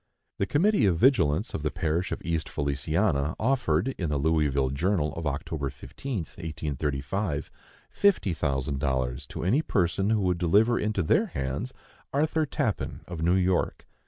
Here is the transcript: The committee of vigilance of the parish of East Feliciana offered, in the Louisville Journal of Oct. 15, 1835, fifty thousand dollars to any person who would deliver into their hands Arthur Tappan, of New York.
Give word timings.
The 0.39 0.47
committee 0.47 0.87
of 0.87 0.97
vigilance 0.97 1.53
of 1.53 1.61
the 1.61 1.69
parish 1.69 2.11
of 2.11 2.25
East 2.25 2.49
Feliciana 2.49 3.35
offered, 3.39 3.89
in 3.99 4.09
the 4.09 4.17
Louisville 4.17 4.71
Journal 4.71 5.13
of 5.13 5.25
Oct. 5.25 5.71
15, 5.71 6.17
1835, 6.21 7.51
fifty 7.91 8.33
thousand 8.33 8.79
dollars 8.79 9.27
to 9.27 9.43
any 9.43 9.61
person 9.61 10.09
who 10.09 10.21
would 10.21 10.39
deliver 10.39 10.79
into 10.79 11.03
their 11.03 11.27
hands 11.27 11.71
Arthur 12.11 12.47
Tappan, 12.47 13.01
of 13.07 13.21
New 13.21 13.35
York. 13.35 13.85